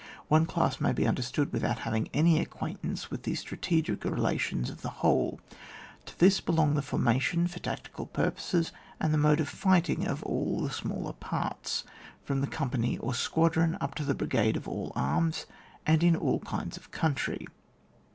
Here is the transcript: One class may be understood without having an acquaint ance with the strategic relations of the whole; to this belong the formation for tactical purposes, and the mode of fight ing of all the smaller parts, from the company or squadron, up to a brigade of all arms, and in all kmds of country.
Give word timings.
One 0.29 0.47
class 0.47 0.81
may 0.81 0.93
be 0.93 1.05
understood 1.05 1.53
without 1.53 1.77
having 1.81 2.09
an 2.11 2.25
acquaint 2.41 2.79
ance 2.81 3.11
with 3.11 3.21
the 3.21 3.35
strategic 3.35 4.03
relations 4.03 4.71
of 4.71 4.81
the 4.81 4.89
whole; 5.05 5.39
to 6.07 6.17
this 6.17 6.41
belong 6.41 6.73
the 6.73 6.81
formation 6.81 7.45
for 7.47 7.59
tactical 7.59 8.07
purposes, 8.07 8.71
and 8.99 9.13
the 9.13 9.19
mode 9.19 9.39
of 9.39 9.47
fight 9.47 9.91
ing 9.91 10.07
of 10.07 10.23
all 10.23 10.61
the 10.61 10.71
smaller 10.71 11.13
parts, 11.13 11.83
from 12.23 12.41
the 12.41 12.47
company 12.47 12.97
or 12.97 13.13
squadron, 13.13 13.77
up 13.79 13.93
to 13.93 14.09
a 14.09 14.15
brigade 14.15 14.57
of 14.57 14.67
all 14.67 14.91
arms, 14.95 15.45
and 15.85 16.03
in 16.03 16.15
all 16.15 16.39
kmds 16.39 16.77
of 16.77 16.89
country. 16.89 17.45